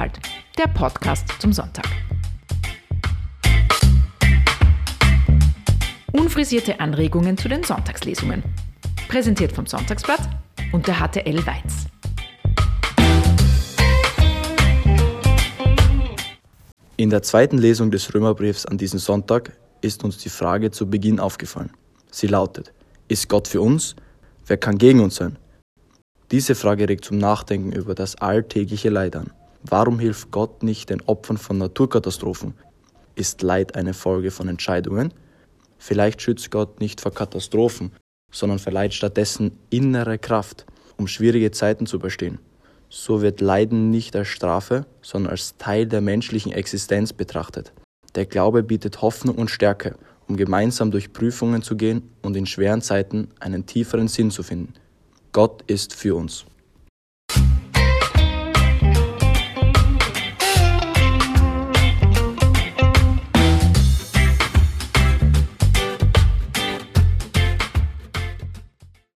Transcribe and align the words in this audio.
Inhalt, 0.00 0.18
der 0.56 0.66
Podcast 0.68 1.26
zum 1.40 1.52
Sonntag. 1.52 1.84
Unfrisierte 6.12 6.80
Anregungen 6.80 7.36
zu 7.36 7.50
den 7.50 7.62
Sonntagslesungen. 7.62 8.42
Präsentiert 9.08 9.52
vom 9.52 9.66
Sonntagsblatt 9.66 10.26
und 10.72 10.86
der 10.86 10.94
HTL 10.94 11.44
Weiz. 11.46 11.86
In 16.96 17.10
der 17.10 17.22
zweiten 17.22 17.58
Lesung 17.58 17.90
des 17.90 18.14
Römerbriefs 18.14 18.64
an 18.64 18.78
diesem 18.78 18.98
Sonntag 18.98 19.52
ist 19.82 20.02
uns 20.02 20.16
die 20.16 20.30
Frage 20.30 20.70
zu 20.70 20.88
Beginn 20.88 21.20
aufgefallen. 21.20 21.72
Sie 22.10 22.26
lautet, 22.26 22.72
ist 23.08 23.28
Gott 23.28 23.48
für 23.48 23.60
uns? 23.60 23.96
Wer 24.46 24.56
kann 24.56 24.78
gegen 24.78 25.00
uns 25.00 25.16
sein? 25.16 25.36
Diese 26.30 26.54
Frage 26.54 26.88
regt 26.88 27.04
zum 27.04 27.18
Nachdenken 27.18 27.72
über 27.72 27.94
das 27.94 28.14
alltägliche 28.16 28.88
Leid 28.88 29.14
an. 29.16 29.30
Warum 29.62 29.98
hilft 29.98 30.30
Gott 30.30 30.62
nicht 30.62 30.88
den 30.88 31.02
Opfern 31.02 31.36
von 31.36 31.58
Naturkatastrophen? 31.58 32.54
Ist 33.14 33.42
Leid 33.42 33.74
eine 33.74 33.92
Folge 33.92 34.30
von 34.30 34.48
Entscheidungen? 34.48 35.12
Vielleicht 35.76 36.22
schützt 36.22 36.50
Gott 36.50 36.80
nicht 36.80 37.00
vor 37.00 37.12
Katastrophen, 37.12 37.92
sondern 38.32 38.58
verleiht 38.58 38.94
stattdessen 38.94 39.52
innere 39.68 40.18
Kraft, 40.18 40.64
um 40.96 41.06
schwierige 41.06 41.50
Zeiten 41.50 41.86
zu 41.86 41.96
überstehen. 41.96 42.38
So 42.88 43.20
wird 43.20 43.40
Leiden 43.40 43.90
nicht 43.90 44.16
als 44.16 44.28
Strafe, 44.28 44.86
sondern 45.02 45.32
als 45.32 45.56
Teil 45.58 45.86
der 45.86 46.00
menschlichen 46.00 46.52
Existenz 46.52 47.12
betrachtet. 47.12 47.72
Der 48.14 48.26
Glaube 48.26 48.62
bietet 48.62 49.02
Hoffnung 49.02 49.36
und 49.36 49.50
Stärke, 49.50 49.94
um 50.26 50.36
gemeinsam 50.36 50.90
durch 50.90 51.12
Prüfungen 51.12 51.62
zu 51.62 51.76
gehen 51.76 52.10
und 52.22 52.36
in 52.36 52.46
schweren 52.46 52.82
Zeiten 52.82 53.28
einen 53.40 53.66
tieferen 53.66 54.08
Sinn 54.08 54.30
zu 54.30 54.42
finden. 54.42 54.72
Gott 55.32 55.62
ist 55.66 55.94
für 55.94 56.16
uns. 56.16 56.46